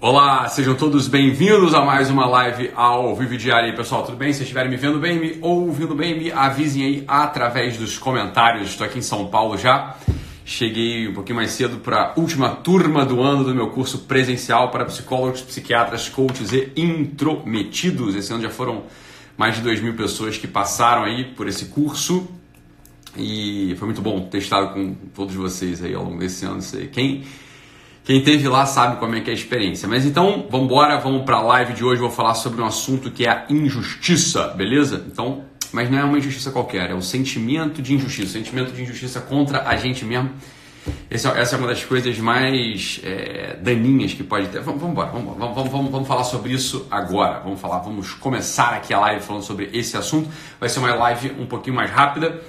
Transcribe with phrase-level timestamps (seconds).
[0.00, 4.04] Olá, sejam todos bem-vindos a mais uma live ao Vivo Diário aí, pessoal.
[4.04, 4.32] Tudo bem?
[4.32, 8.68] Se estiverem me vendo bem, me ouvindo bem, me avisem aí através dos comentários.
[8.68, 9.96] Estou aqui em São Paulo já.
[10.44, 14.70] Cheguei um pouquinho mais cedo para a última turma do ano do meu curso presencial
[14.70, 18.14] para psicólogos, psiquiatras, coaches e intrometidos.
[18.14, 18.84] Esse ano já foram
[19.36, 22.28] mais de 2 mil pessoas que passaram aí por esse curso.
[23.16, 26.60] E foi muito bom ter estado com todos vocês aí ao longo desse ano.
[26.92, 27.24] Quem
[28.08, 29.86] quem teve lá sabe como é que é a experiência.
[29.86, 32.00] Mas então, vamos embora, vamos para a live de hoje.
[32.00, 35.04] Vou falar sobre um assunto que é a injustiça, beleza?
[35.06, 39.20] Então, mas não é uma injustiça qualquer, é o sentimento de injustiça, sentimento de injustiça
[39.20, 40.30] contra a gente mesmo.
[41.10, 44.62] Essa, essa é uma das coisas mais é, daninhas que pode ter.
[44.62, 47.40] Vamos, vamos embora, vamos, vamos, vamos, vamos falar sobre isso agora.
[47.40, 50.30] Vamos falar, vamos começar aqui a live falando sobre esse assunto.
[50.58, 52.40] Vai ser uma live um pouquinho mais rápida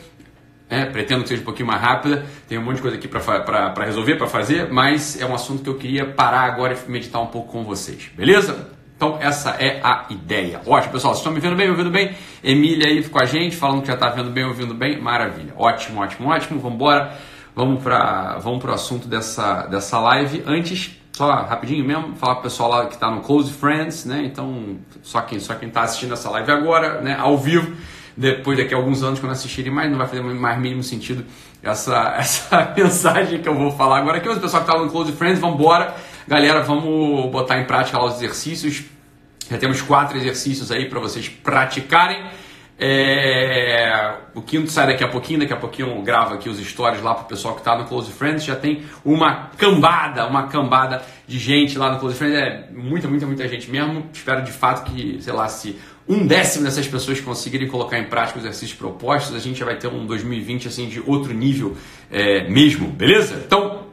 [0.69, 3.83] é, pretendo que seja um pouquinho mais rápida, tem um monte de coisa aqui para
[3.83, 7.27] resolver, para fazer, mas é um assunto que eu queria parar agora e meditar um
[7.27, 8.69] pouco com vocês, beleza?
[8.95, 10.61] Então essa é a ideia.
[10.65, 12.15] Ótimo, pessoal, vocês estão me vendo bem, me ouvindo bem?
[12.43, 15.53] Emília aí com a gente, falando que já está vendo bem, ouvindo bem, maravilha.
[15.57, 17.17] Ótimo, ótimo, ótimo, vamos embora.
[17.55, 20.43] Vamos para vamos o assunto dessa, dessa live.
[20.45, 24.23] Antes, só rapidinho mesmo, falar para o pessoal lá que está no Close Friends, né?
[24.23, 27.75] Então, só quem só quem está assistindo essa live agora, né, ao vivo,
[28.19, 31.25] depois daqui a alguns anos, quando assistirem mais, não vai fazer mais mínimo sentido
[31.63, 34.27] essa, essa mensagem que eu vou falar agora aqui.
[34.27, 35.95] O pessoal que está no Close Friends, vamos embora.
[36.27, 38.83] Galera, vamos botar em prática lá os exercícios.
[39.49, 42.29] Já temos quatro exercícios aí para vocês praticarem.
[42.77, 44.15] É...
[44.35, 47.13] O quinto sai daqui a pouquinho, daqui a pouquinho eu gravo aqui os stories lá
[47.13, 48.43] para o pessoal que está no Close Friends.
[48.43, 52.37] Já tem uma cambada, uma cambada de gente lá no Close Friends.
[52.37, 54.09] É muita, muita, muita gente mesmo.
[54.11, 55.79] Espero de fato que, sei lá, se
[56.09, 59.77] um décimo dessas pessoas conseguirem colocar em prática os exercícios propostos, a gente já vai
[59.77, 61.77] ter um 2020 assim de outro nível
[62.09, 63.43] é, mesmo, beleza?
[63.45, 63.85] Então,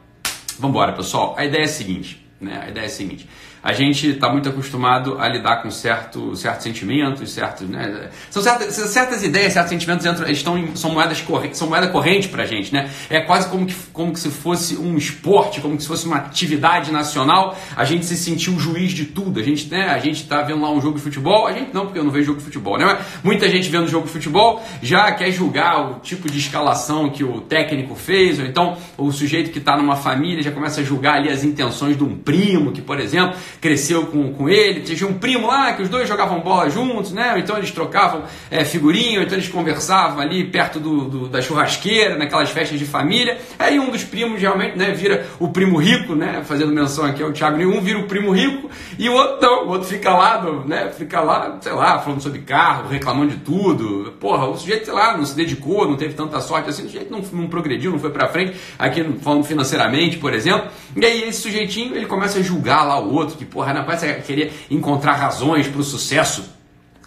[0.58, 1.34] vamos embora, pessoal.
[1.36, 2.62] A ideia é a seguinte, né?
[2.64, 3.28] A ideia é a seguinte
[3.66, 8.10] a gente está muito acostumado a lidar com certo, certos sentimentos, certos, né?
[8.30, 12.44] São certas, certas ideias, certos sentimentos entram, estão são moedas correntes, são moeda corrente para
[12.44, 12.88] a gente, né?
[13.10, 16.18] É quase como que, como que se fosse um esporte, como que se fosse uma
[16.18, 17.58] atividade nacional.
[17.74, 19.40] A gente se sentiu juiz de tudo.
[19.40, 19.88] A gente, né?
[19.88, 21.48] A gente está vendo lá um jogo de futebol.
[21.48, 22.84] A gente não, porque eu não vejo jogo de futebol, né?
[22.84, 27.24] Mas muita gente vendo jogo de futebol já quer julgar o tipo de escalação que
[27.24, 31.16] o técnico fez, ou então o sujeito que está numa família já começa a julgar
[31.16, 35.14] ali as intenções de um primo, que por exemplo cresceu com, com ele, tinha um
[35.14, 37.34] primo lá que os dois jogavam bola juntos, né?
[37.38, 42.50] Então eles trocavam é, figurinha, então eles conversavam ali perto do, do, da churrasqueira, naquelas
[42.50, 43.38] festas de família.
[43.58, 46.42] Aí um dos primos realmente né, vira o primo rico, né?
[46.44, 49.68] Fazendo menção aqui ao Thiago Um vira o primo rico e o outro não, o
[49.68, 50.90] outro fica lá, né?
[50.90, 54.12] Fica lá, sei lá, falando sobre carro, reclamando de tudo.
[54.18, 57.10] Porra, o sujeito, sei lá, não se dedicou, não teve tanta sorte assim, o sujeito
[57.10, 60.70] não, não progrediu, não foi pra frente, aqui falando financeiramente, por exemplo.
[60.94, 64.12] E aí esse sujeitinho, ele começa a julgar lá o outro, que porra, não parece
[64.22, 66.56] querer encontrar razões para o sucesso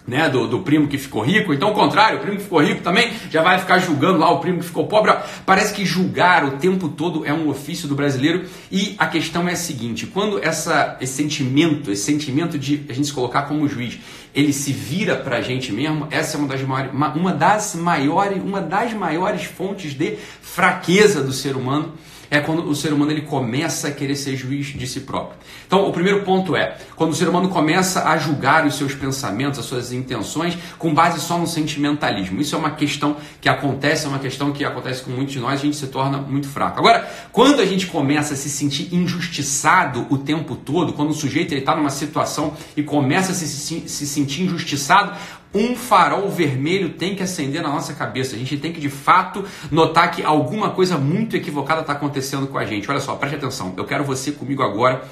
[0.06, 1.52] né, do, do, primo que ficou rico.
[1.52, 4.58] Então, contrário, o primo que ficou rico também já vai ficar julgando lá o primo
[4.58, 5.14] que ficou pobre.
[5.46, 8.44] Parece que julgar o tempo todo é um ofício do brasileiro.
[8.72, 13.06] E a questão é a seguinte: quando essa, esse sentimento, esse sentimento de a gente
[13.06, 13.98] se colocar como juiz,
[14.34, 18.42] ele se vira para a gente mesmo, essa é uma das maiores, uma das maiores,
[18.42, 21.94] uma das maiores fontes de fraqueza do ser humano
[22.30, 25.38] é quando o ser humano ele começa a querer ser juiz de si próprio.
[25.66, 29.58] Então, o primeiro ponto é quando o ser humano começa a julgar os seus pensamentos,
[29.58, 32.40] as suas intenções, com base só no sentimentalismo.
[32.40, 35.54] Isso é uma questão que acontece, é uma questão que acontece com muitos de nós,
[35.54, 36.78] a gente se torna muito fraco.
[36.78, 41.54] Agora, quando a gente começa a se sentir injustiçado o tempo todo, quando o sujeito
[41.54, 45.12] está numa situação e começa a se, se, se sentir injustiçado,
[45.54, 48.36] um farol vermelho tem que acender na nossa cabeça.
[48.36, 52.56] A gente tem que de fato notar que alguma coisa muito equivocada está acontecendo com
[52.56, 52.88] a gente.
[52.90, 53.74] Olha só, preste atenção.
[53.76, 55.02] Eu quero você comigo agora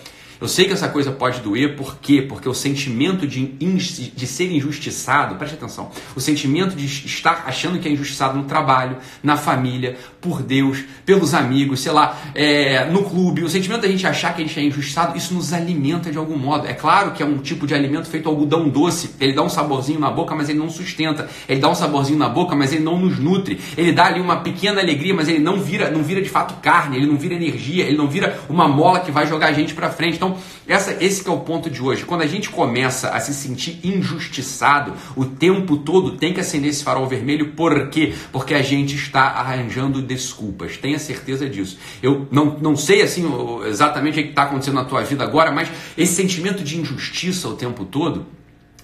[0.40, 2.22] eu sei que essa coisa pode doer, por quê?
[2.22, 7.88] Porque o sentimento de, de ser injustiçado, preste atenção, o sentimento de estar achando que
[7.88, 13.42] é injustiçado no trabalho, na família, por Deus, pelos amigos, sei lá, é, no clube,
[13.42, 16.36] o sentimento da gente achar que a gente é injustiçado, isso nos alimenta de algum
[16.36, 16.66] modo.
[16.66, 19.98] É claro que é um tipo de alimento feito algodão doce, ele dá um saborzinho
[19.98, 21.28] na boca, mas ele não sustenta.
[21.48, 23.60] Ele dá um saborzinho na boca, mas ele não nos nutre.
[23.76, 26.96] Ele dá ali uma pequena alegria, mas ele não vira, não vira de fato carne,
[26.96, 29.90] ele não vira energia, ele não vira uma mola que vai jogar a gente para
[29.90, 30.16] frente.
[30.16, 30.27] Então,
[30.66, 32.04] essa, esse é o ponto de hoje.
[32.04, 36.84] Quando a gente começa a se sentir injustiçado, o tempo todo tem que acender esse
[36.84, 37.52] farol vermelho.
[37.52, 38.14] Por quê?
[38.32, 40.76] Porque a gente está arranjando desculpas.
[40.76, 41.78] Tenha certeza disso.
[42.02, 43.24] Eu não, não sei assim
[43.66, 47.54] exatamente o que está acontecendo na tua vida agora, mas esse sentimento de injustiça o
[47.54, 48.26] tempo todo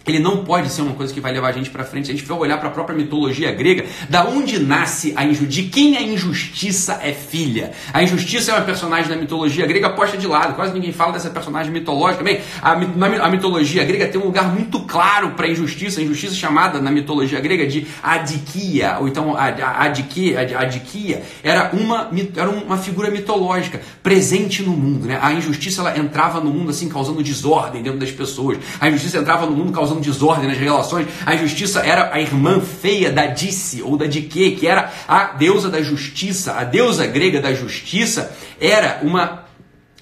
[0.06, 2.06] ele não pode ser uma coisa que vai levar a gente para frente.
[2.06, 5.44] Se a gente for olhar para a própria mitologia grega, da onde nasce a injustiça?
[5.50, 7.72] De quem a injustiça é filha?
[7.92, 10.54] A injustiça é uma personagem da mitologia grega posta de lado.
[10.54, 12.24] Quase ninguém fala dessa personagem mitológica.
[12.60, 16.00] A, na, a mitologia grega tem um lugar muito claro para a injustiça.
[16.00, 22.50] A injustiça chamada na mitologia grega de adikia, ou então adikia, adikia era uma, era
[22.50, 25.06] uma figura mitológica presente no mundo.
[25.06, 25.18] Né?
[25.20, 28.58] A injustiça ela entrava no mundo assim causando desordem dentro das pessoas.
[28.80, 31.06] A injustiça entrava no mundo causando causando desordem nas relações.
[31.24, 35.68] A injustiça era a irmã feia da Dice ou da Dike, que era a deusa
[35.68, 36.54] da justiça.
[36.54, 39.43] A deusa grega da justiça era uma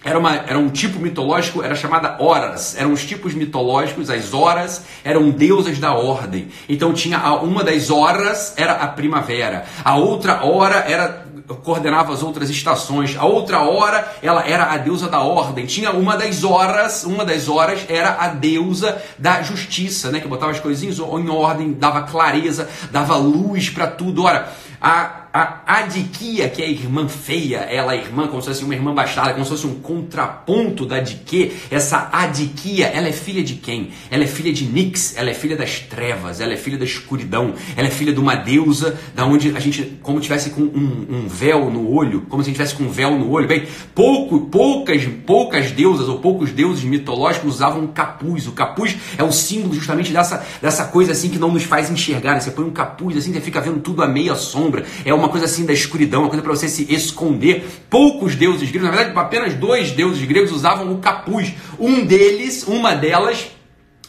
[0.04, 2.76] era, uma, era um tipo mitológico, era chamada Horas.
[2.76, 6.48] Eram os tipos mitológicos, as horas eram deusas da ordem.
[6.68, 11.22] Então tinha a, uma das horas era a primavera, a outra hora era
[11.62, 13.16] coordenava as outras estações.
[13.16, 15.66] A outra hora, ela era a deusa da ordem.
[15.66, 20.52] Tinha uma das horas, uma das horas era a deusa da justiça, né, que botava
[20.52, 24.24] as coisinhas em ordem, dava clareza, dava luz para tudo.
[24.24, 24.48] Ora,
[24.80, 28.74] a a Adiquia, que é a irmã feia, ela é irmã, como se fosse uma
[28.74, 31.52] irmã bastarda, como se fosse um contraponto da Adique.
[31.70, 33.90] Essa Adiquia, ela é filha de quem?
[34.10, 37.54] Ela é filha de Nix, ela é filha das trevas, ela é filha da escuridão,
[37.76, 41.28] ela é filha de uma deusa, da onde a gente, como tivesse com um, um
[41.28, 43.48] véu no olho, como se a gente tivesse com um véu no olho.
[43.48, 48.46] Bem, pouco, poucas, poucas deusas ou poucos deuses mitológicos usavam capuz.
[48.46, 52.38] O capuz é o símbolo justamente dessa, dessa coisa assim que não nos faz enxergar.
[52.38, 54.84] Você põe um capuz assim, você fica vendo tudo a meia sombra.
[55.04, 57.64] É uma coisa assim da escuridão, uma coisa para você se esconder.
[57.88, 61.54] Poucos deuses gregos, na verdade, apenas dois deuses gregos usavam o capuz.
[61.78, 63.50] Um deles, uma delas,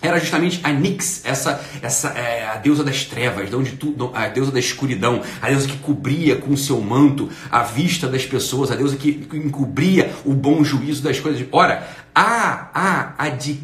[0.03, 4.27] era justamente a Nix, essa, essa é, a deusa das trevas, de onde tudo, a
[4.27, 8.69] deusa da escuridão, a deusa que cobria com o seu manto a vista das pessoas,
[8.69, 11.47] a deusa que encobria o bom juízo das coisas.
[11.53, 13.13] Ora, a, a,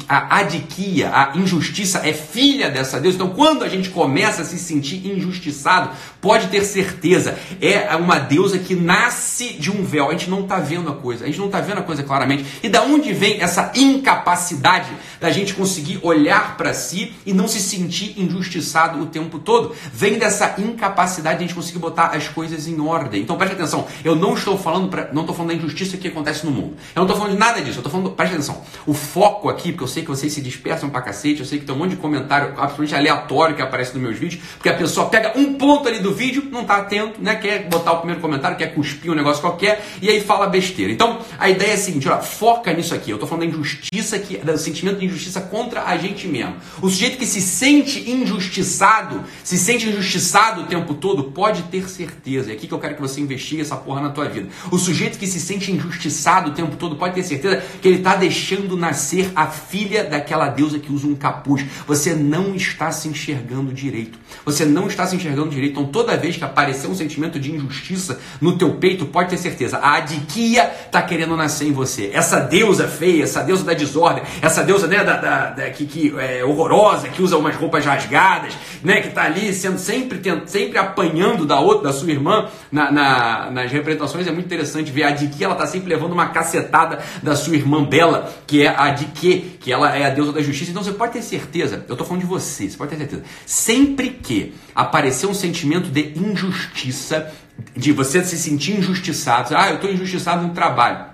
[0.08, 3.16] a adiquia, a injustiça é filha dessa deusa.
[3.16, 8.58] Então, quando a gente começa a se sentir injustiçado, pode ter certeza, é uma deusa
[8.58, 10.08] que nasce de um véu.
[10.08, 12.44] A gente não está vendo a coisa, a gente não está vendo a coisa claramente.
[12.62, 17.60] E da onde vem essa incapacidade da gente conseguir olhar para si e não se
[17.60, 19.74] sentir injustiçado o tempo todo?
[19.92, 23.22] Vem dessa incapacidade de a gente conseguir botar as coisas em ordem.
[23.22, 26.44] Então, preste atenção, eu não estou falando, pra, não estou falando da injustiça que acontece
[26.44, 26.76] no mundo.
[26.94, 28.39] Eu não estou falando de nada disso, eu estou falando, preste atenção,
[28.86, 31.64] o foco aqui, porque eu sei que vocês se dispersam pra cacete, eu sei que
[31.64, 35.08] tem um monte de comentário absolutamente aleatório que aparece nos meus vídeos, porque a pessoa
[35.08, 37.34] pega um ponto ali do vídeo, não está atento, né?
[37.36, 40.92] Quer botar o primeiro comentário, quer cuspir um negócio qualquer, e aí fala besteira.
[40.92, 43.10] Então, a ideia é a seguinte, olha, foca nisso aqui.
[43.10, 46.56] Eu estou falando da injustiça, que, do sentimento de injustiça contra a gente mesmo.
[46.80, 52.50] O sujeito que se sente injustiçado, se sente injustiçado o tempo todo, pode ter certeza.
[52.50, 54.48] É aqui que eu quero que você investigue essa porra na tua vida.
[54.70, 58.16] O sujeito que se sente injustiçado o tempo todo, pode ter certeza que ele está
[58.16, 58.29] deixando
[58.76, 61.64] nascer a filha daquela deusa que usa um capuz.
[61.86, 64.18] Você não está se enxergando direito.
[64.44, 65.72] Você não está se enxergando direito.
[65.72, 69.78] Então, toda vez que aparecer um sentimento de injustiça no teu peito, pode ter certeza,
[69.78, 72.10] a adiquia está querendo nascer em você.
[72.12, 76.14] Essa deusa feia, essa deusa da desordem, essa deusa né, da, da, da que, que
[76.18, 81.46] é horrorosa, que usa umas roupas rasgadas, né, que está ali sendo sempre, sempre apanhando
[81.46, 84.26] da outra, da sua irmã na, na, nas representações.
[84.26, 87.84] É muito interessante ver a adiquia, ela está sempre levando uma cacetada da sua irmã
[87.84, 90.70] Bela, que é a Adique, que ela é a deusa da justiça.
[90.70, 94.10] Então você pode ter certeza, eu estou falando de você, você pode ter certeza, sempre
[94.10, 97.32] que aparecer um sentimento de injustiça,
[97.76, 101.10] de você se sentir injustiçado, ah, eu estou injustiçado no trabalho.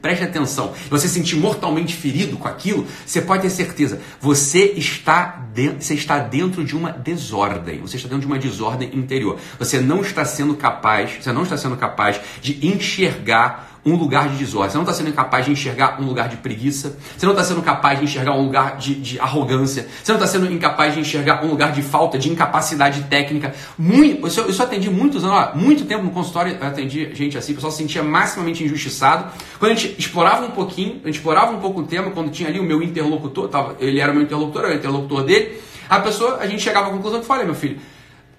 [0.00, 5.46] Preste atenção, você se sentir mortalmente ferido com aquilo, você pode ter certeza, você está,
[5.52, 9.38] dentro, você está dentro de uma desordem, você está dentro de uma desordem interior.
[9.58, 14.36] Você não está sendo capaz, você não está sendo capaz de enxergar um lugar de
[14.36, 14.70] desordem.
[14.70, 16.96] Você não está sendo capaz de enxergar um lugar de preguiça.
[17.16, 19.86] Você não está sendo capaz de enxergar um lugar de, de arrogância.
[20.02, 23.54] Você não está sendo incapaz de enxergar um lugar de falta, de incapacidade técnica.
[23.76, 27.54] Muito, eu, eu atendi muitos anos, muito tempo no consultório, eu atendi gente assim, o
[27.56, 29.26] pessoal se sentia maximamente injustiçado.
[29.58, 32.48] Quando a gente explorava um pouquinho, a gente explorava um pouco o tema, quando tinha
[32.48, 35.60] ali o meu interlocutor, tava, ele era o meu interlocutor, eu era o interlocutor dele,
[35.88, 37.78] a pessoa, a gente chegava à conclusão que falei, meu filho,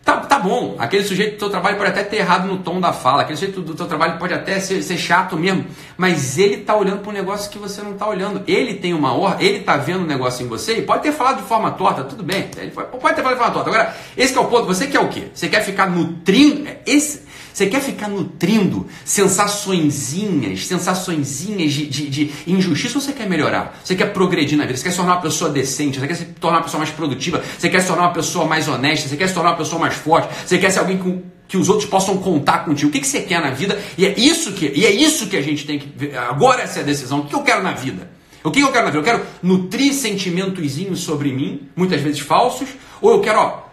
[0.05, 2.93] Tá, tá bom, aquele sujeito do teu trabalho pode até ter errado no tom da
[2.93, 5.65] fala, aquele sujeito do teu trabalho pode até ser, ser chato mesmo,
[5.97, 8.43] mas ele tá olhando para um negócio que você não tá olhando.
[8.45, 11.37] Ele tem uma ordem, ele tá vendo um negócio em você e pode ter falado
[11.37, 13.69] de forma torta, tudo bem, ele pode ter falado de forma torta.
[13.71, 15.29] Agora, esse é o ponto, você quer o quê?
[15.33, 17.24] Você quer ficar nutrindo, esse,
[17.55, 23.79] você quer ficar nutrindo sensaçõezinhas, sensaçõezinhas de, de, de, injustiça ou você quer melhorar?
[23.81, 24.75] Você quer progredir na vida?
[24.75, 25.97] Você quer se tornar uma pessoa decente?
[25.97, 27.41] Você quer se tornar uma pessoa mais produtiva?
[27.57, 29.07] Você quer se tornar uma pessoa mais honesta?
[29.07, 30.35] Você quer se tornar uma pessoa mais forte?
[30.45, 32.89] Você quer ser alguém com, que os outros possam contar contigo?
[32.89, 33.81] O que, que você quer na vida?
[33.97, 36.17] E é isso que, e é isso que a gente tem que ver.
[36.17, 37.21] Agora essa é a decisão.
[37.21, 38.11] O que eu quero na vida?
[38.43, 38.99] O que eu quero na vida?
[38.99, 42.67] Eu quero nutrir sentimentozinhos sobre mim, muitas vezes falsos,
[42.99, 43.63] ou eu quero, ó,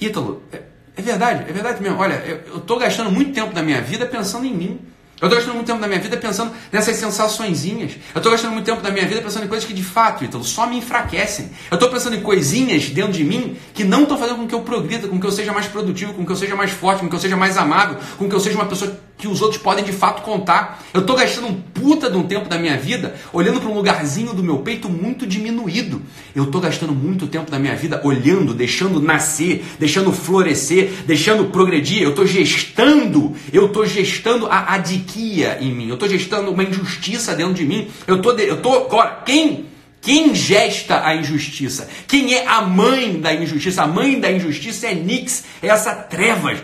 [0.00, 0.62] Ítalo, é,
[1.06, 1.98] verdade, é verdade mesmo.
[1.98, 4.80] Olha, eu estou gastando muito tempo da minha vida pensando em mim.
[5.18, 7.92] Eu estou gastando muito tempo da minha vida pensando nessas sensaçõezinhas.
[8.14, 10.66] Eu estou gastando muito tempo da minha vida pensando em coisas que de fato, só
[10.66, 11.50] me enfraquecem.
[11.70, 14.60] Eu estou pensando em coisinhas dentro de mim que não estão fazendo com que eu
[14.60, 17.14] progrida, com que eu seja mais produtivo, com que eu seja mais forte, com que
[17.14, 19.92] eu seja mais amável, com que eu seja uma pessoa que os outros podem de
[19.92, 20.82] fato contar.
[20.92, 24.34] Eu estou gastando um puta de um tempo da minha vida olhando para um lugarzinho
[24.34, 26.02] do meu peito muito diminuído.
[26.34, 32.02] Eu estou gastando muito tempo da minha vida olhando, deixando nascer, deixando florescer, deixando progredir.
[32.02, 35.88] Eu estou gestando, eu estou gestando a adiquia em mim.
[35.88, 37.88] Eu estou gestando uma injustiça dentro de mim.
[38.06, 39.66] Eu tô, eu tô, agora, quem
[40.00, 41.88] quem gesta a injustiça?
[42.06, 43.82] Quem é a mãe da injustiça?
[43.82, 46.60] A mãe da injustiça é Nix, é essa trevas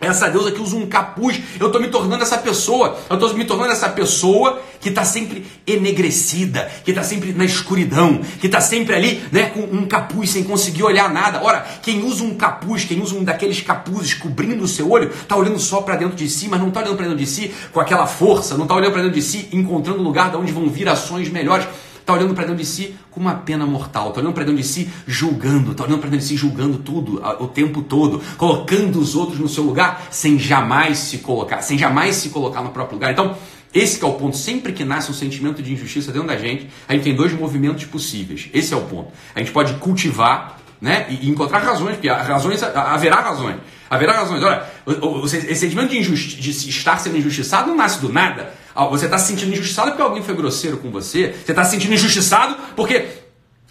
[0.00, 1.40] essa deusa que usa um capuz.
[1.58, 2.98] Eu estou me tornando essa pessoa.
[3.08, 8.20] Eu estou me tornando essa pessoa que está sempre enegrecida, que está sempre na escuridão,
[8.40, 11.42] que está sempre ali né, com um capuz sem conseguir olhar nada.
[11.42, 15.36] Ora, quem usa um capuz, quem usa um daqueles capuzes cobrindo o seu olho, está
[15.36, 17.80] olhando só para dentro de si, mas não está olhando para dentro de si com
[17.80, 20.88] aquela força, não está olhando para dentro de si encontrando lugar de onde vão vir
[20.88, 21.66] ações melhores
[22.00, 24.66] está olhando para dentro de si com uma pena mortal, está olhando para dentro de
[24.66, 29.14] si julgando, está olhando para dentro de si julgando tudo o tempo todo, colocando os
[29.14, 33.12] outros no seu lugar sem jamais se colocar, sem jamais se colocar no próprio lugar.
[33.12, 33.36] Então,
[33.72, 34.36] esse é o ponto.
[34.36, 37.84] Sempre que nasce um sentimento de injustiça dentro da gente, a gente tem dois movimentos
[37.84, 38.48] possíveis.
[38.52, 39.12] Esse é o ponto.
[39.34, 43.56] A gente pode cultivar né, e encontrar razões, porque razões, haverá razões.
[43.88, 44.42] Haverá razões.
[44.42, 44.64] Olha,
[45.24, 48.54] esse sentimento de, de estar sendo injustiçado não nasce do nada.
[48.90, 51.32] Você está se sentindo injustiçado porque alguém foi grosseiro com você.
[51.32, 53.08] Você está se sentindo injustiçado porque,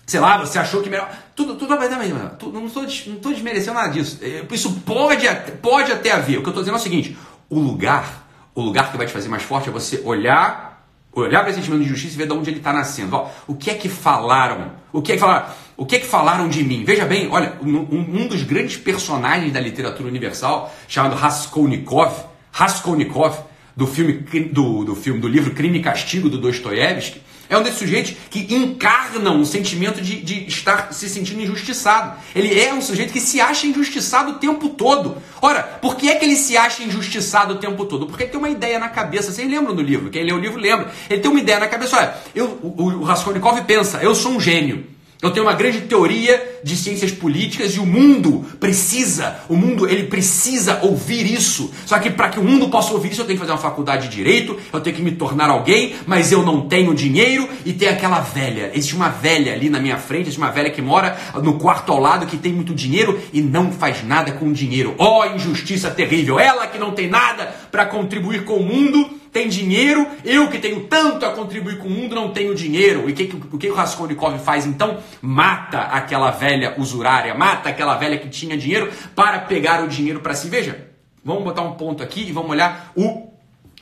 [0.06, 1.10] sei lá, você achou que melhor.
[1.36, 2.20] Tudo, tudo mesmo.
[2.20, 4.20] Não estou não desmerecendo nada disso.
[4.22, 5.28] É, isso pode,
[5.62, 6.38] pode até haver.
[6.38, 7.18] O que eu estou dizendo é o seguinte:
[7.50, 11.50] o lugar, o lugar que vai te fazer mais forte é você olhar, olhar para
[11.50, 13.16] esse sentimento de injustiça e ver de onde ele está nascendo.
[13.16, 14.74] Ó, o que é que falaram?
[14.92, 15.48] O que é que falaram?
[15.78, 16.84] O que é que falaram de mim?
[16.84, 22.14] Veja bem, olha, um, um dos grandes personagens da literatura universal, chamado Raskolnikov,
[22.52, 23.38] Raskolnikov,
[23.80, 24.12] do filme
[24.52, 28.54] do, do filme do livro Crime e Castigo do Dostoiévski, é um desses sujeitos que
[28.54, 32.20] encarnam um sentimento de, de estar se sentindo injustiçado.
[32.36, 35.18] Ele é um sujeito que se acha injustiçado o tempo todo.
[35.42, 38.06] Ora, por que é que ele se acha injustiçado o tempo todo?
[38.06, 39.32] Porque ele tem uma ideia na cabeça.
[39.32, 40.12] Vocês lembram do livro?
[40.12, 40.92] Quem lê o livro lembra.
[41.10, 41.98] Ele tem uma ideia na cabeça.
[41.98, 44.86] Olha, eu, o, o Raskolnikov pensa, eu sou um gênio.
[45.22, 50.04] Eu tenho uma grande teoria de ciências políticas e o mundo precisa, o mundo ele
[50.04, 51.74] precisa ouvir isso.
[51.86, 54.08] Só que para que o mundo possa ouvir isso, eu tenho que fazer uma faculdade
[54.08, 57.90] de direito, eu tenho que me tornar alguém, mas eu não tenho dinheiro e tem
[57.90, 58.72] aquela velha.
[58.74, 62.00] Existe uma velha ali na minha frente, existe uma velha que mora no quarto ao
[62.00, 64.96] lado que tem muito dinheiro e não faz nada com o dinheiro.
[64.98, 66.40] Ó, oh, injustiça terrível!
[66.40, 70.88] Ela que não tem nada para contribuir com o mundo tem dinheiro, eu que tenho
[70.88, 73.10] tanto a contribuir com o mundo não tenho dinheiro.
[73.10, 74.98] E que, o que o Raskolnikov faz então?
[75.22, 80.34] Mata aquela velha usurária, mata aquela velha que tinha dinheiro para pegar o dinheiro para
[80.34, 80.50] si.
[80.50, 80.88] Veja,
[81.24, 83.30] vamos botar um ponto aqui e vamos olhar o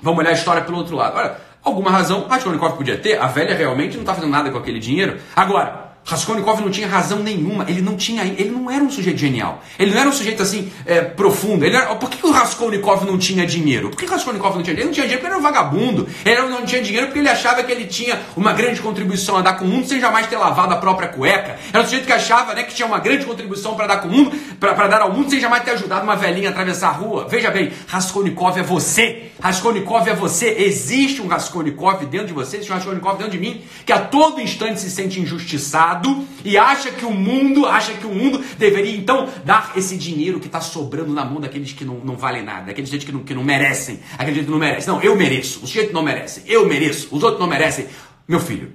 [0.01, 1.17] vamos olhar a história pelo outro lado.
[1.17, 4.79] Olha, alguma razão Raskolnikov podia ter, a velha realmente não está fazendo nada com aquele
[4.79, 5.17] dinheiro.
[5.35, 9.61] Agora, Raskolnikov não tinha razão nenhuma, ele não tinha, ele não era um sujeito genial,
[9.77, 11.65] ele não era um sujeito assim é, profundo.
[11.65, 13.89] Ele era, por que, o Raskolnikov não tinha dinheiro?
[13.89, 14.79] Por que o Raskolnikov não tinha dinheiro?
[14.79, 16.07] Ele não tinha dinheiro porque ele era um vagabundo.
[16.23, 19.57] Ele não tinha dinheiro porque ele achava que ele tinha uma grande contribuição a dar
[19.57, 21.59] com o mundo sem jamais ter lavado a própria cueca.
[21.73, 24.11] Era um sujeito que achava né, que tinha uma grande contribuição para dar com o
[24.11, 27.27] mundo, para dar ao mundo sem jamais ter ajudado uma velhinha a atravessar a rua.
[27.29, 29.23] Veja bem, Raskolnikov é você.
[29.41, 30.55] Raskolnikov é você.
[30.57, 34.39] Existe um Raskolnikov dentro de você, existe um Raskolnikov dentro de mim que a todo
[34.39, 35.96] instante se sente injustiçado
[36.43, 40.47] e acha que o mundo, acha que o mundo deveria então dar esse dinheiro que
[40.47, 43.33] está sobrando na mão daqueles que não, não valem nada, daqueles gente que não, que
[43.33, 44.87] não merecem, aquele gente que não merece.
[44.87, 47.87] Não, eu mereço, os gente não merecem, eu mereço, os outros não merecem.
[48.27, 48.71] Meu filho,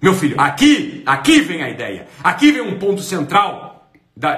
[0.00, 3.71] meu filho, aqui, aqui vem a ideia, aqui vem um ponto central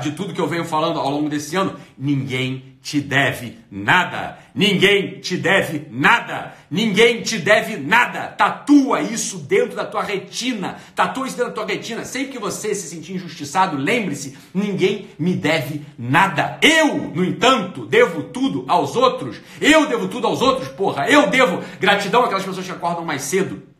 [0.00, 1.76] de tudo que eu venho falando ao longo desse ano.
[1.98, 4.38] Ninguém te deve nada.
[4.54, 6.54] Ninguém te deve nada.
[6.70, 8.28] Ninguém te deve nada.
[8.28, 10.76] Tatua isso dentro da tua retina.
[10.94, 12.04] Tatua isso dentro da tua retina.
[12.04, 16.58] Sempre que você se sentir injustiçado, lembre-se: ninguém me deve nada.
[16.62, 19.40] Eu, no entanto, devo tudo aos outros.
[19.60, 21.08] Eu devo tudo aos outros, porra.
[21.08, 23.73] Eu devo gratidão àquelas pessoas que acordam mais cedo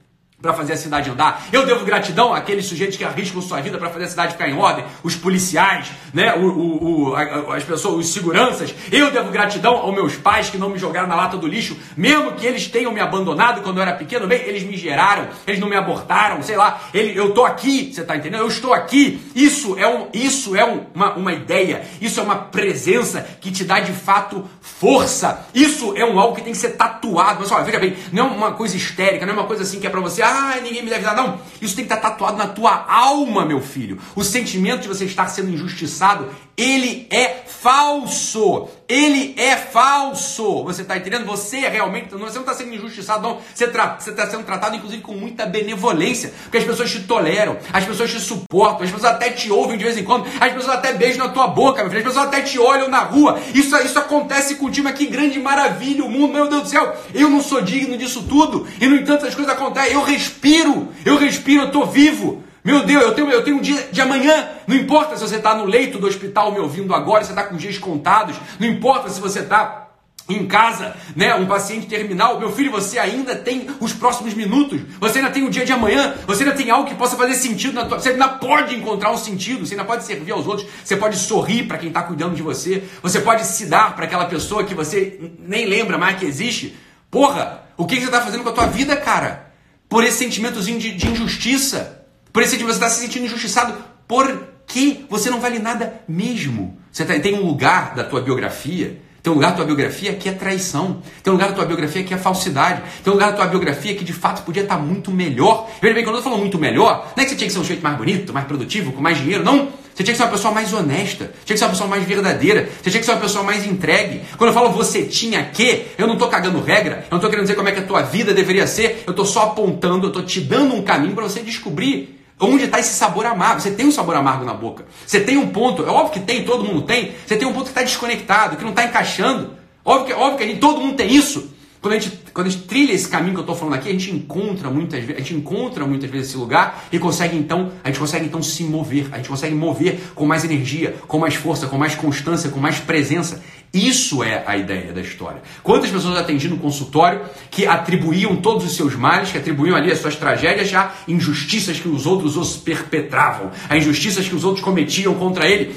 [0.45, 1.47] para fazer a cidade andar.
[1.51, 4.55] Eu devo gratidão àqueles sujeitos que arriscam sua vida para fazer a cidade ficar em
[4.55, 8.75] ordem, os policiais, né, o, o, o, as pessoas, os seguranças.
[8.93, 12.33] Eu devo gratidão aos meus pais que não me jogaram na lata do lixo, mesmo
[12.33, 15.69] que eles tenham me abandonado quando eu era pequeno, bem, eles me geraram, eles não
[15.69, 18.43] me abortaram, sei lá, ele, eu tô aqui, você tá entendendo?
[18.43, 19.23] Eu estou aqui.
[19.35, 23.65] Isso é, um, isso é um, uma, uma ideia, isso é uma presença que te
[23.65, 25.47] dá de fato força.
[25.55, 27.41] Isso é um algo que tem que ser tatuado.
[27.41, 29.87] Mas olha, veja bem, não é uma coisa histérica, não é uma coisa assim que
[29.87, 31.23] é para você, ah, ah, ninguém me deve nada.
[31.23, 33.99] Não, isso tem que estar tatuado na tua alma, meu filho.
[34.15, 38.69] O sentimento de você estar sendo injustiçado, ele é falso.
[38.95, 40.63] Ele é falso.
[40.63, 41.27] Você está entendendo?
[41.27, 42.11] Você é realmente.
[42.11, 43.41] Você não está sendo injustiçado, não.
[43.53, 43.99] Você está
[44.31, 46.33] sendo tratado, inclusive, com muita benevolência.
[46.45, 49.83] Porque as pessoas te toleram, as pessoas te suportam, as pessoas até te ouvem de
[49.83, 52.43] vez em quando, as pessoas até beijam na tua boca, meu filho, as pessoas até
[52.43, 53.41] te olham na rua.
[53.53, 56.97] Isso, isso acontece contigo, mas que grande maravilha o mundo, meu Deus do céu.
[57.13, 58.65] Eu não sou digno disso tudo.
[58.81, 59.95] E, no entanto, as coisas acontecem.
[59.95, 62.45] Eu respiro, eu respiro, eu estou vivo.
[62.65, 64.49] Meu Deus, eu tenho, eu tenho um dia de amanhã.
[64.67, 67.45] Não importa se você está no leito do hospital me ouvindo agora, se você está
[67.47, 68.35] com dias contados.
[68.59, 69.85] Não importa se você está
[70.27, 75.19] em casa, né, um paciente terminal, meu filho, você ainda tem os próximos minutos, você
[75.19, 77.85] ainda tem o dia de amanhã, você ainda tem algo que possa fazer sentido na
[77.85, 81.19] tua, você ainda pode encontrar um sentido, você ainda pode servir aos outros, você pode
[81.19, 84.75] sorrir para quem está cuidando de você, você pode se dar para aquela pessoa que
[84.75, 86.75] você nem lembra mais que existe.
[87.11, 89.53] Porra, o que, que você está fazendo com a tua vida, cara?
[89.91, 92.04] Por esse sentimentozinho de, de injustiça.
[92.35, 93.77] Por esse sentido, você está se sentindo injustiçado
[94.09, 96.77] porque você não vale nada mesmo.
[96.91, 100.29] Você tá, tem um lugar da tua biografia, tem um lugar da tua biografia que
[100.29, 103.37] é traição, tem um lugar da tua biografia que é falsidade, tem um lugar da
[103.37, 105.71] tua biografia que de fato podia estar muito melhor.
[105.81, 107.65] Veja bem, quando eu falo muito melhor, não é que você tinha que ser um
[107.65, 109.69] jeito mais bonito, mais produtivo, com mais dinheiro, não.
[109.95, 112.69] Você tinha que ser uma pessoa mais honesta, tinha que ser uma pessoa mais verdadeira,
[112.83, 114.23] você tinha que ser uma pessoa mais entregue.
[114.37, 117.45] Quando eu falo você tinha que, eu não estou cagando regra, eu não estou querendo
[117.45, 120.25] dizer como é que a tua vida deveria ser, eu estou só apontando, eu estou
[120.25, 123.61] te dando um caminho para você descobrir Onde está esse sabor amargo?
[123.61, 124.85] Você tem um sabor amargo na boca.
[125.07, 127.15] Você tem um ponto, é óbvio que tem, todo mundo tem.
[127.25, 129.53] Você tem um ponto que está desconectado, que não está encaixando.
[129.85, 131.54] Óbvio que, óbvio que gente, todo mundo tem isso.
[131.85, 133.93] Quando a, gente, quando a gente trilha esse caminho que eu estou falando aqui, a
[133.93, 137.89] gente encontra muitas vezes, a gente encontra muitas vezes esse lugar e consegue então, a
[137.89, 141.67] gente consegue então se mover, a gente consegue mover com mais energia, com mais força,
[141.67, 143.45] com mais constância, com mais presença.
[143.71, 145.43] Isso é a ideia da história.
[145.63, 149.99] Quantas pessoas atendi no consultório que atribuíam todos os seus males, que atribuíam ali as
[149.99, 155.13] suas tragédias a injustiças que os outros os perpetravam, a injustiças que os outros cometiam
[155.17, 155.77] contra ele.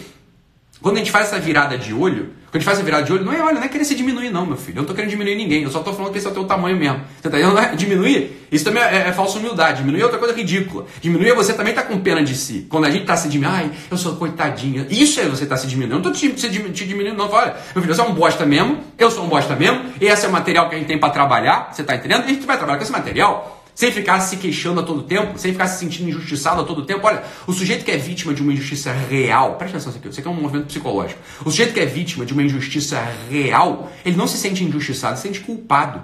[0.81, 3.11] Quando a gente faz essa virada de olho, quando a gente faz essa virada de
[3.11, 4.77] olho, não é, olha, não é querer se diminuir, não, meu filho.
[4.77, 5.63] Eu não tô querendo diminuir ninguém.
[5.63, 7.01] Eu só tô falando que esse é o teu tamanho mesmo.
[7.21, 7.59] Você tá entendendo?
[7.59, 9.79] É diminuir, isso também é, é, falsa humildade.
[9.79, 10.85] Diminuir é outra coisa ridícula.
[11.01, 12.65] Diminuir é você também tá com pena de si.
[12.69, 14.87] Quando a gente tá se diminuindo, ai, eu sou coitadinha.
[14.89, 15.95] Isso é você tá se diminuindo.
[15.95, 17.29] Eu não tô te, te diminuindo, não.
[17.29, 20.29] Olha, meu filho, você é um bosta mesmo, eu sou um bosta mesmo, esse é
[20.29, 22.21] o material que a gente tem para trabalhar, você tá entendendo?
[22.21, 25.37] E a gente vai trabalhar com esse material sem ficar se queixando a todo tempo,
[25.37, 27.05] sem ficar se sentindo injustiçado a todo tempo.
[27.05, 30.27] Olha, o sujeito que é vítima de uma injustiça real, presta atenção aqui, isso aqui
[30.27, 31.21] é um movimento psicológico.
[31.45, 35.17] O sujeito que é vítima de uma injustiça real, ele não se sente injustiçado, ele
[35.17, 36.01] se sente culpado.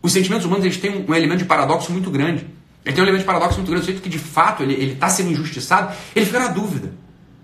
[0.00, 2.46] Os sentimentos humanos eles têm um, elemento de paradoxo muito grande.
[2.86, 3.82] Ele tem um elemento de paradoxo muito grande.
[3.82, 6.90] O sujeito que de fato ele está sendo injustiçado, ele fica na dúvida.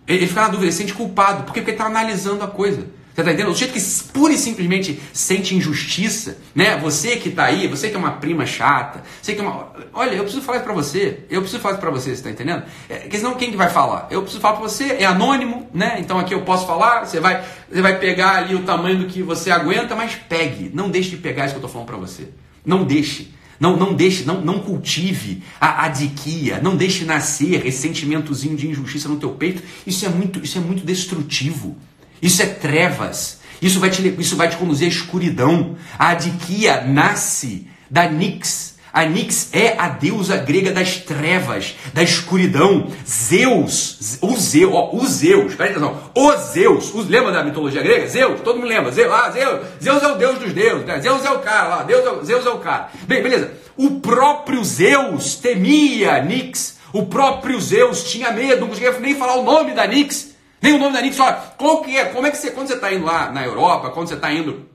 [0.08, 1.42] Ele, ele, fica na dúvida, ele se sente culpado.
[1.42, 1.60] Por quê?
[1.60, 2.86] Porque ele está analisando a coisa.
[3.16, 3.50] Você tá entendendo?
[3.50, 3.81] O jeito que
[4.12, 6.76] pura e simplesmente sente injustiça, né?
[6.76, 9.72] Você que tá aí, você que é uma prima chata, você que é uma.
[9.94, 11.20] Olha, eu preciso falar isso pra você.
[11.31, 12.64] Eu preciso falar isso pra você, você tá entendendo?
[12.90, 14.07] É, porque senão quem que vai falar?
[14.11, 15.96] Eu preciso falar pra você, é anônimo, né?
[15.98, 19.22] Então aqui eu posso falar, você vai, você vai pegar ali o tamanho do que
[19.22, 20.70] você aguenta, mas pegue.
[20.74, 22.29] Não deixe de pegar isso que eu tô falando pra você.
[22.66, 23.35] Não deixe.
[23.59, 29.09] Não, não deixe, não, não cultive a adiquia, não deixe nascer esse sentimentozinho de injustiça
[29.09, 29.62] no teu peito.
[29.87, 31.79] Isso é muito, isso é muito destrutivo.
[32.20, 33.40] Isso é trevas.
[33.61, 35.76] Isso vai te, isso vai te conduzir à escuridão.
[35.98, 38.76] A Adiquia nasce da Nix.
[38.96, 42.90] A Nix é a deusa grega das trevas, da escuridão.
[43.07, 48.09] Zeus, o Zeus, ó, o Zeus, presta atenção, o Zeus, o, lembra da mitologia grega?
[48.09, 50.98] Zeus, todo mundo lembra, Zeus, ah, Zeus, Zeus é o deus dos deuses, né?
[50.98, 52.88] Zeus é o cara lá, Deus é, Zeus é o cara.
[53.02, 59.14] Bem, beleza, o próprio Zeus temia Nix, o próprio Zeus tinha medo, não conseguia nem
[59.14, 60.36] falar o nome da Nix,
[60.66, 62.74] nem o nome da Nix, olha, qual que é, como é que você, quando você
[62.74, 64.66] está indo lá na Europa, quando você está indo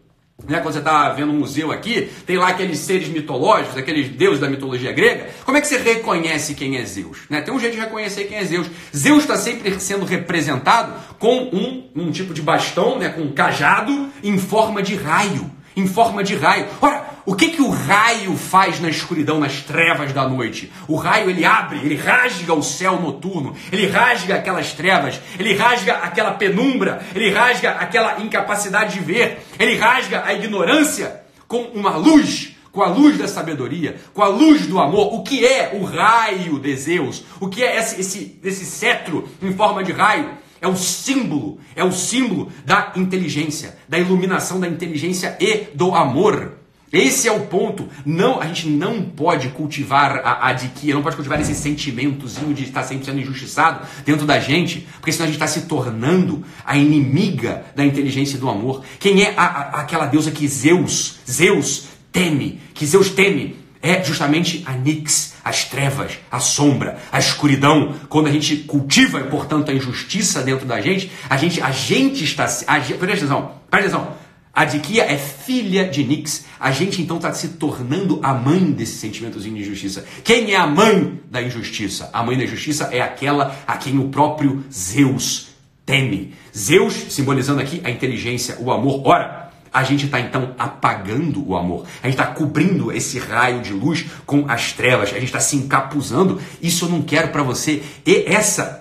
[0.47, 4.39] né, quando você está vendo um museu aqui, tem lá aqueles seres mitológicos, aqueles deuses
[4.39, 5.29] da mitologia grega.
[5.45, 7.19] Como é que você reconhece quem é Zeus?
[7.29, 7.41] Né?
[7.41, 8.67] Tem um jeito de reconhecer quem é Zeus.
[8.95, 14.09] Zeus está sempre sendo representado com um, um tipo de bastão, né, com um cajado
[14.23, 15.51] em forma de raio.
[15.75, 16.65] Em forma de raio.
[16.81, 20.71] Ora, o que, que o raio faz na escuridão, nas trevas da noite?
[20.87, 25.93] O raio ele abre, ele rasga o céu noturno, ele rasga aquelas trevas, ele rasga
[25.97, 32.55] aquela penumbra, ele rasga aquela incapacidade de ver, ele rasga a ignorância com uma luz,
[32.71, 35.13] com a luz da sabedoria, com a luz do amor.
[35.13, 37.23] O que é o raio de Zeus?
[37.39, 40.31] O que é esse, esse, esse cetro em forma de raio?
[40.59, 46.60] É o símbolo, é o símbolo da inteligência, da iluminação da inteligência e do amor.
[46.91, 47.87] Esse é o ponto.
[48.05, 52.83] Não, a gente não pode cultivar a adiquia, não pode cultivar esse sentimentozinho de estar
[52.83, 57.63] sempre sendo injustiçado dentro da gente, porque senão a gente está se tornando a inimiga
[57.75, 58.83] da inteligência e do amor.
[58.99, 63.61] Quem é a, a, aquela deusa que Zeus, Zeus teme, que Zeus teme?
[63.83, 69.71] É justamente a Nix, as trevas, a sombra, a escuridão, quando a gente cultiva portanto,
[69.71, 72.45] a injustiça dentro da gente, a gente, a gente está.
[72.67, 74.20] A, presta atenção, presta atenção.
[74.53, 76.45] A Diquia é filha de Nix.
[76.59, 80.05] A gente então está se tornando a mãe desse sentimentozinho de injustiça.
[80.25, 82.09] Quem é a mãe da injustiça?
[82.11, 85.47] A mãe da injustiça é aquela a quem o próprio Zeus
[85.85, 86.33] teme.
[86.55, 89.01] Zeus, simbolizando aqui a inteligência, o amor.
[89.05, 91.85] Ora, a gente está então apagando o amor.
[92.03, 95.09] A gente está cobrindo esse raio de luz com as trevas.
[95.11, 96.41] A gente está se encapuzando.
[96.61, 97.81] Isso eu não quero para você.
[98.05, 98.80] E essa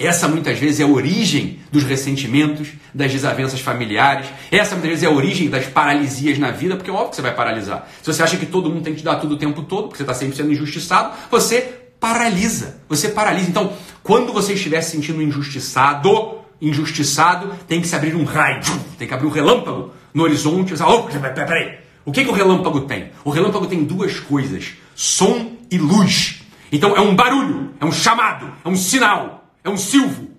[0.00, 4.26] essa muitas vezes é a origem dos ressentimentos, das desavenças familiares.
[4.50, 7.22] Essa muitas vezes é a origem das paralisias na vida, porque é óbvio que você
[7.22, 7.86] vai paralisar.
[8.02, 9.98] Se você acha que todo mundo tem que te dar tudo o tempo todo, porque
[9.98, 11.60] você está sempre sendo injustiçado, você
[12.00, 12.80] paralisa.
[12.88, 13.50] Você paralisa.
[13.50, 18.62] Então, quando você estiver se sentindo injustiçado, injustiçado, tem que se abrir um raio,
[18.98, 20.70] tem que abrir um relâmpago no horizonte.
[20.70, 23.10] Você fala, oh, peraí, o que, que o relâmpago tem?
[23.22, 26.40] O relâmpago tem duas coisas: som e luz.
[26.72, 30.30] Então é um barulho, é um chamado, é um sinal é um silvo.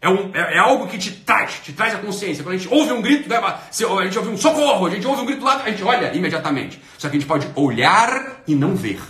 [0.00, 2.42] É, um, é, é, algo que te traz, te traz a consciência.
[2.42, 5.22] Quando a gente ouve um grito, né, a gente ouve um socorro, a gente ouve
[5.22, 6.80] um grito lá, a gente olha imediatamente.
[6.98, 9.00] Só que a gente pode olhar e não ver.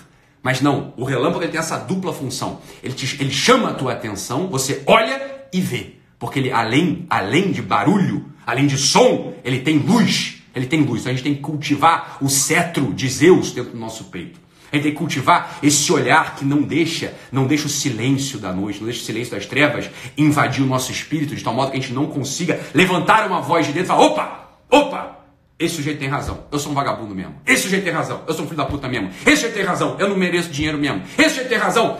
[0.42, 2.60] Mas não, o relâmpago ele tem essa dupla função.
[2.82, 5.94] Ele, te, ele chama a tua atenção, você olha e vê.
[6.18, 10.42] Porque ele, além, além de barulho, além de som, ele tem luz.
[10.54, 11.00] Ele tem luz.
[11.00, 14.38] Então a gente tem que cultivar o cetro de Zeus dentro do nosso peito.
[14.72, 18.54] A gente tem que cultivar esse olhar que não deixa, não deixa o silêncio da
[18.54, 21.76] noite, não deixa o silêncio das trevas invadir o nosso espírito, de tal modo que
[21.76, 25.18] a gente não consiga levantar uma voz de dentro e falar: opa, opa,
[25.58, 26.46] esse sujeito tem razão.
[26.50, 27.34] Eu sou um vagabundo mesmo.
[27.46, 28.22] Esse sujeito tem razão.
[28.26, 29.10] Eu sou um filho da puta mesmo.
[29.26, 29.96] Esse sujeito tem razão.
[29.98, 31.02] Eu não mereço dinheiro mesmo.
[31.18, 31.98] Esse sujeito tem razão.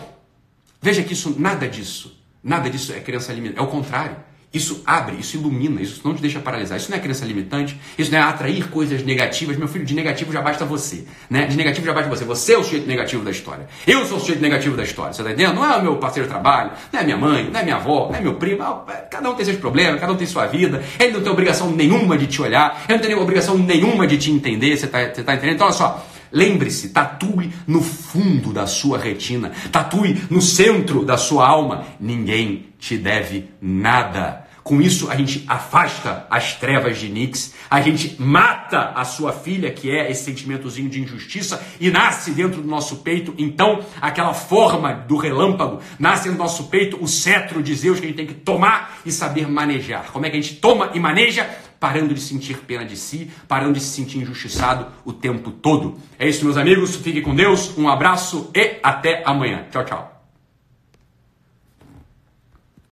[0.81, 3.61] Veja que isso, nada disso, nada disso é criança limitada.
[3.61, 4.17] É o contrário.
[4.53, 6.77] Isso abre, isso ilumina, isso não te deixa paralisar.
[6.77, 9.57] Isso não é crença limitante, isso não é atrair coisas negativas.
[9.57, 11.05] Meu filho, de negativo já basta você.
[11.27, 11.47] Né?
[11.47, 12.23] De negativo já basta você.
[12.23, 13.67] Você é o sujeito negativo da história.
[13.87, 15.11] Eu sou o sujeito negativo da história.
[15.11, 15.55] Você está entendendo?
[15.55, 18.09] Não é o meu parceiro de trabalho, não é minha mãe, não é minha avó,
[18.11, 18.63] não é meu primo.
[18.89, 20.83] É, cada um tem seus problemas, cada um tem sua vida.
[20.99, 24.29] Ele não tem obrigação nenhuma de te olhar, ele não tem obrigação nenhuma de te
[24.29, 24.77] entender.
[24.77, 25.55] Você está tá entendendo?
[25.55, 26.07] Então, olha só.
[26.31, 31.85] Lembre-se, tatue no fundo da sua retina, tatue no centro da sua alma.
[31.99, 34.42] Ninguém te deve nada.
[34.63, 39.69] Com isso, a gente afasta as trevas de Nix, a gente mata a sua filha,
[39.69, 44.93] que é esse sentimentozinho de injustiça, e nasce dentro do nosso peito, então, aquela forma
[44.93, 48.33] do relâmpago, nasce no nosso peito o cetro de Zeus que a gente tem que
[48.33, 50.11] tomar e saber manejar.
[50.13, 51.43] Como é que a gente toma e maneja?
[51.77, 55.99] Parando de sentir pena de si, parando de se sentir injustiçado o tempo todo.
[56.17, 56.95] É isso, meus amigos.
[56.95, 59.65] Fique com Deus, um abraço e até amanhã.
[59.69, 60.22] Tchau, tchau.